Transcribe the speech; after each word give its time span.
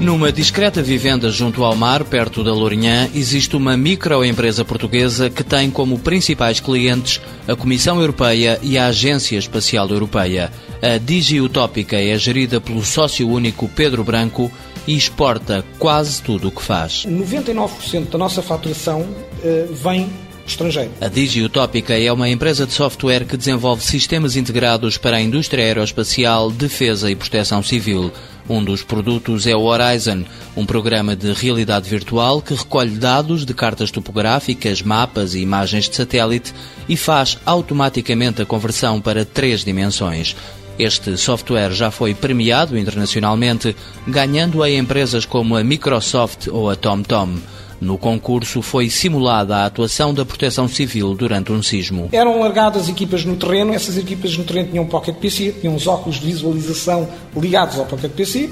Numa 0.00 0.30
discreta 0.30 0.82
vivenda 0.82 1.30
junto 1.30 1.64
ao 1.64 1.74
mar, 1.74 2.04
perto 2.04 2.44
da 2.44 2.52
Lourinhã, 2.52 3.08
existe 3.14 3.56
uma 3.56 3.78
microempresa 3.78 4.62
portuguesa 4.62 5.30
que 5.30 5.42
tem 5.42 5.70
como 5.70 5.98
principais 5.98 6.60
clientes 6.60 7.20
a 7.48 7.56
Comissão 7.56 7.98
Europeia 7.98 8.58
e 8.62 8.76
a 8.76 8.88
Agência 8.88 9.38
Espacial 9.38 9.88
Europeia. 9.88 10.52
A 10.82 10.98
Digi 10.98 11.40
Utópica 11.40 11.96
é 11.96 12.16
gerida 12.18 12.60
pelo 12.60 12.84
sócio 12.84 13.26
único 13.26 13.68
Pedro 13.68 14.04
Branco 14.04 14.52
e 14.86 14.94
exporta 14.94 15.64
quase 15.78 16.22
tudo 16.22 16.48
o 16.48 16.50
que 16.50 16.62
faz. 16.62 17.06
99% 17.06 18.10
da 18.10 18.18
nossa 18.18 18.42
faturação 18.42 19.00
uh, 19.00 19.74
vem 19.74 20.10
estrangeiro. 20.46 20.90
A 21.00 21.08
Digi 21.08 21.42
Utópica 21.42 21.98
é 21.98 22.12
uma 22.12 22.28
empresa 22.28 22.66
de 22.66 22.72
software 22.72 23.24
que 23.24 23.36
desenvolve 23.36 23.82
sistemas 23.82 24.36
integrados 24.36 24.96
para 24.96 25.16
a 25.16 25.20
indústria 25.20 25.64
aeroespacial, 25.64 26.50
defesa 26.50 27.10
e 27.10 27.16
proteção 27.16 27.62
civil. 27.62 28.12
Um 28.48 28.62
dos 28.62 28.82
produtos 28.82 29.46
é 29.46 29.56
o 29.56 29.64
Horizon, 29.64 30.24
um 30.56 30.64
programa 30.64 31.16
de 31.16 31.32
realidade 31.32 31.90
virtual 31.90 32.40
que 32.40 32.54
recolhe 32.54 32.90
dados 32.90 33.44
de 33.44 33.52
cartas 33.52 33.90
topográficas, 33.90 34.82
mapas 34.82 35.34
e 35.34 35.40
imagens 35.40 35.88
de 35.88 35.96
satélite 35.96 36.54
e 36.88 36.96
faz 36.96 37.38
automaticamente 37.44 38.40
a 38.40 38.46
conversão 38.46 39.00
para 39.00 39.24
três 39.24 39.64
dimensões. 39.64 40.36
Este 40.78 41.16
software 41.16 41.72
já 41.72 41.90
foi 41.90 42.14
premiado 42.14 42.78
internacionalmente, 42.78 43.74
ganhando 44.06 44.62
a 44.62 44.70
empresas 44.70 45.24
como 45.24 45.56
a 45.56 45.64
Microsoft 45.64 46.48
ou 46.48 46.70
a 46.70 46.76
TomTom. 46.76 47.36
No 47.80 47.98
concurso 47.98 48.62
foi 48.62 48.88
simulada 48.88 49.56
a 49.56 49.66
atuação 49.66 50.14
da 50.14 50.24
Proteção 50.24 50.66
Civil 50.66 51.14
durante 51.14 51.52
um 51.52 51.62
sismo. 51.62 52.08
Eram 52.12 52.40
largadas 52.40 52.88
equipas 52.88 53.24
no 53.24 53.36
terreno, 53.36 53.74
essas 53.74 53.98
equipas 53.98 54.36
no 54.36 54.44
terreno 54.44 54.70
tinham 54.70 54.84
um 54.84 54.88
Pocket 54.88 55.16
PC, 55.16 55.56
tinham 55.60 55.74
os 55.74 55.86
óculos 55.86 56.18
de 56.18 56.26
visualização 56.26 57.08
ligados 57.36 57.78
ao 57.78 57.84
Pocket 57.84 58.10
PC 58.12 58.50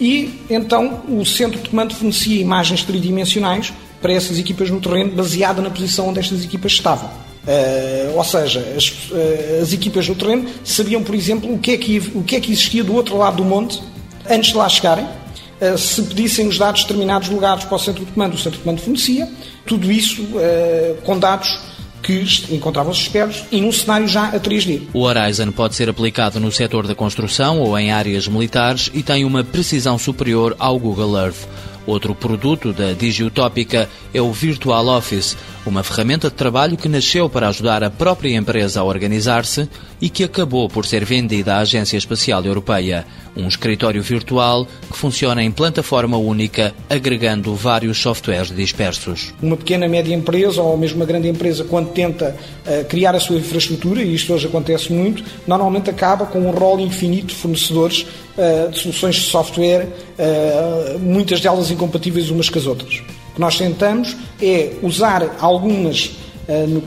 e 0.00 0.40
então 0.50 1.02
o 1.08 1.24
centro 1.24 1.60
de 1.60 1.68
comando 1.68 1.94
fornecia 1.94 2.40
imagens 2.40 2.82
tridimensionais 2.82 3.72
para 4.02 4.12
essas 4.12 4.38
equipas 4.38 4.68
no 4.68 4.80
terreno, 4.80 5.12
baseada 5.12 5.62
na 5.62 5.70
posição 5.70 6.08
onde 6.08 6.18
estas 6.18 6.44
equipas 6.44 6.72
estavam. 6.72 7.08
Uh, 7.08 8.16
ou 8.16 8.24
seja, 8.24 8.60
as, 8.76 8.88
uh, 8.88 9.62
as, 9.62 9.72
equipas 9.72 10.08
no 10.08 10.14
terreno 10.14 10.46
sabiam, 10.64 11.02
por 11.02 11.14
exemplo, 11.14 11.52
o 11.52 11.58
que, 11.58 11.72
é 11.72 11.76
que, 11.76 11.98
o 12.14 12.22
que 12.22 12.36
é 12.36 12.40
que 12.40 12.50
existia 12.50 12.82
do 12.82 12.94
outro 12.94 13.18
lado 13.18 13.36
do 13.36 13.44
monte 13.44 13.82
antes 14.28 14.50
de 14.50 14.56
lá 14.56 14.68
chegarem 14.68 15.06
se 15.76 16.02
pedissem 16.02 16.48
os 16.48 16.58
dados 16.58 16.80
de 16.82 16.86
determinados 16.88 17.28
lugares 17.28 17.64
para 17.64 17.76
o 17.76 17.78
centro 17.78 18.04
de 18.04 18.12
comando, 18.12 18.34
o 18.34 18.38
centro 18.38 18.58
de 18.58 18.64
comando 18.64 18.80
fornecia, 18.80 19.28
tudo 19.66 19.90
isso 19.90 20.22
uh, 20.22 20.96
com 21.02 21.18
dados 21.18 21.58
que 22.04 22.22
encontravam-se 22.50 23.00
espelhos 23.00 23.44
e 23.50 23.60
num 23.60 23.72
cenário 23.72 24.06
já 24.06 24.28
a 24.28 24.38
3D. 24.38 24.82
O 24.92 25.00
Horizon 25.00 25.50
pode 25.50 25.74
ser 25.74 25.88
aplicado 25.88 26.38
no 26.38 26.52
setor 26.52 26.86
da 26.86 26.94
construção 26.94 27.60
ou 27.60 27.78
em 27.78 27.90
áreas 27.90 28.28
militares 28.28 28.90
e 28.92 29.02
tem 29.02 29.24
uma 29.24 29.42
precisão 29.42 29.98
superior 29.98 30.54
ao 30.58 30.78
Google 30.78 31.18
Earth. 31.18 31.48
Outro 31.86 32.14
produto 32.14 32.72
da 32.72 32.92
DigiUtópica 32.92 33.88
é 34.14 34.22
o 34.22 34.32
Virtual 34.32 34.86
Office, 34.86 35.36
uma 35.66 35.82
ferramenta 35.82 36.28
de 36.28 36.34
trabalho 36.36 36.76
que 36.76 36.88
nasceu 36.88 37.28
para 37.28 37.48
ajudar 37.48 37.82
a 37.82 37.90
própria 37.90 38.36
empresa 38.36 38.80
a 38.80 38.84
organizar-se 38.84 39.68
e 40.00 40.08
que 40.08 40.22
acabou 40.22 40.68
por 40.68 40.86
ser 40.86 41.04
vendida 41.04 41.56
à 41.56 41.58
Agência 41.58 41.96
Espacial 41.96 42.44
Europeia. 42.44 43.04
Um 43.36 43.48
escritório 43.48 44.00
virtual 44.00 44.68
que 44.88 44.96
funciona 44.96 45.42
em 45.42 45.50
plataforma 45.50 46.16
única, 46.16 46.72
agregando 46.88 47.52
vários 47.56 47.98
softwares 47.98 48.54
dispersos. 48.54 49.34
Uma 49.42 49.56
pequena, 49.56 49.88
média 49.88 50.14
empresa 50.14 50.62
ou 50.62 50.76
mesmo 50.76 50.98
uma 50.98 51.06
grande 51.06 51.28
empresa, 51.28 51.64
quando 51.64 51.90
tenta 51.90 52.36
uh, 52.64 52.84
criar 52.84 53.16
a 53.16 53.20
sua 53.20 53.36
infraestrutura, 53.36 54.00
e 54.00 54.14
isto 54.14 54.32
hoje 54.32 54.46
acontece 54.46 54.92
muito, 54.92 55.24
normalmente 55.46 55.90
acaba 55.90 56.26
com 56.26 56.38
um 56.38 56.52
rol 56.52 56.78
infinito 56.78 57.28
de 57.28 57.34
fornecedores 57.34 58.06
uh, 58.38 58.70
de 58.70 58.78
soluções 58.78 59.16
de 59.16 59.22
software, 59.22 59.88
uh, 59.88 60.98
muitas 61.00 61.40
delas 61.40 61.72
incompatíveis 61.72 62.30
umas 62.30 62.48
com 62.48 62.58
as 62.60 62.66
outras. 62.66 63.02
Que 63.34 63.40
nós 63.40 63.56
tentamos 63.58 64.16
é 64.40 64.76
usar 64.82 65.36
algumas 65.40 66.16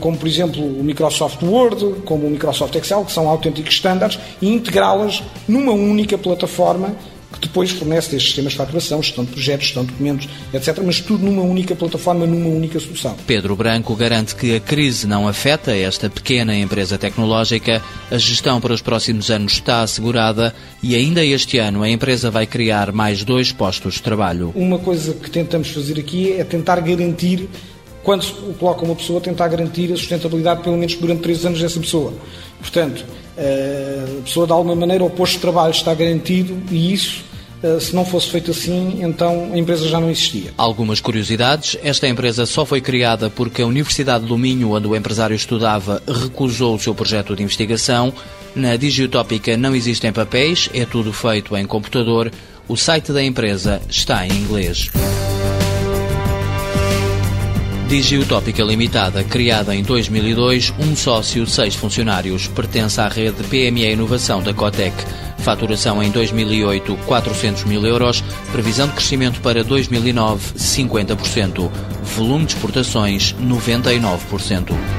como 0.00 0.16
por 0.16 0.28
exemplo 0.28 0.62
o 0.62 0.84
Microsoft 0.84 1.42
Word, 1.42 2.02
como 2.04 2.26
o 2.26 2.30
Microsoft 2.30 2.74
Excel, 2.76 3.04
que 3.04 3.12
são 3.12 3.28
autênticos 3.28 3.74
standards, 3.74 4.18
e 4.40 4.48
integrá-las 4.48 5.22
numa 5.48 5.72
única 5.72 6.16
plataforma 6.16 6.94
que 7.32 7.40
depois 7.40 7.70
fornece 7.70 8.16
estes 8.16 8.24
sistemas 8.24 8.52
de 8.52 8.58
faturação, 8.58 9.02
gestão 9.02 9.24
de 9.24 9.32
projetos, 9.32 9.66
gestão 9.66 9.84
de 9.84 9.90
documentos, 9.92 10.28
etc., 10.52 10.80
mas 10.84 11.00
tudo 11.00 11.24
numa 11.24 11.42
única 11.42 11.74
plataforma, 11.74 12.26
numa 12.26 12.48
única 12.48 12.80
solução. 12.80 13.16
Pedro 13.26 13.54
Branco 13.54 13.94
garante 13.94 14.34
que 14.34 14.56
a 14.56 14.60
crise 14.60 15.06
não 15.06 15.28
afeta 15.28 15.76
esta 15.76 16.08
pequena 16.08 16.56
empresa 16.56 16.96
tecnológica, 16.96 17.82
a 18.10 18.18
gestão 18.18 18.60
para 18.60 18.72
os 18.72 18.80
próximos 18.80 19.30
anos 19.30 19.52
está 19.52 19.82
assegurada 19.82 20.54
e 20.82 20.94
ainda 20.94 21.24
este 21.24 21.58
ano 21.58 21.82
a 21.82 21.88
empresa 21.88 22.30
vai 22.30 22.46
criar 22.46 22.92
mais 22.92 23.22
dois 23.24 23.52
postos 23.52 23.94
de 23.94 24.02
trabalho. 24.02 24.52
Uma 24.54 24.78
coisa 24.78 25.12
que 25.12 25.30
tentamos 25.30 25.68
fazer 25.68 25.98
aqui 25.98 26.32
é 26.32 26.44
tentar 26.44 26.80
garantir 26.80 27.48
quando 28.08 28.24
se 28.24 28.32
coloca 28.58 28.86
uma 28.86 28.96
pessoa, 28.96 29.20
tentar 29.20 29.48
garantir 29.48 29.92
a 29.92 29.96
sustentabilidade 29.98 30.62
pelo 30.62 30.78
menos 30.78 30.94
durante 30.94 31.20
três 31.20 31.44
anos 31.44 31.60
dessa 31.60 31.78
pessoa. 31.78 32.14
Portanto, 32.58 33.04
eh, 33.36 34.02
a 34.20 34.22
pessoa 34.22 34.46
de 34.46 34.52
alguma 34.54 34.74
maneira 34.74 35.04
o 35.04 35.10
posto 35.10 35.34
de 35.34 35.40
trabalho 35.40 35.72
está 35.72 35.92
garantido 35.92 36.56
e 36.70 36.90
isso 36.90 37.22
eh, 37.62 37.78
se 37.78 37.94
não 37.94 38.06
fosse 38.06 38.30
feito 38.30 38.50
assim, 38.50 39.00
então 39.02 39.50
a 39.52 39.58
empresa 39.58 39.86
já 39.86 40.00
não 40.00 40.10
existia. 40.10 40.54
Algumas 40.56 41.02
curiosidades. 41.02 41.76
Esta 41.82 42.08
empresa 42.08 42.46
só 42.46 42.64
foi 42.64 42.80
criada 42.80 43.28
porque 43.28 43.60
a 43.60 43.66
Universidade 43.66 44.24
do 44.24 44.38
Minho, 44.38 44.72
onde 44.72 44.86
o 44.86 44.96
empresário 44.96 45.36
estudava, 45.36 46.02
recusou 46.08 46.76
o 46.76 46.80
seu 46.80 46.94
projeto 46.94 47.36
de 47.36 47.42
investigação. 47.42 48.10
Na 48.56 48.74
Digiutópica 48.76 49.54
não 49.54 49.76
existem 49.76 50.14
papéis, 50.14 50.70
é 50.72 50.86
tudo 50.86 51.12
feito 51.12 51.54
em 51.54 51.66
computador. 51.66 52.32
O 52.66 52.74
site 52.74 53.12
da 53.12 53.22
empresa 53.22 53.82
está 53.86 54.26
em 54.26 54.30
inglês. 54.30 54.90
Digiutópica 57.88 58.62
Limitada, 58.62 59.24
criada 59.24 59.74
em 59.74 59.82
2002, 59.82 60.74
um 60.78 60.94
sócio, 60.94 61.46
seis 61.46 61.74
funcionários, 61.74 62.46
pertence 62.46 63.00
à 63.00 63.08
rede 63.08 63.42
PME 63.44 63.90
Inovação 63.90 64.42
da 64.42 64.52
Cotec. 64.52 64.94
Faturação 65.38 66.02
em 66.02 66.10
2008, 66.10 66.94
400 67.06 67.64
mil 67.64 67.86
euros. 67.86 68.22
Previsão 68.52 68.88
de 68.88 68.92
crescimento 68.92 69.40
para 69.40 69.64
2009, 69.64 70.52
50%. 70.58 71.70
Volume 72.14 72.44
de 72.44 72.52
exportações, 72.52 73.34
99%. 73.40 74.97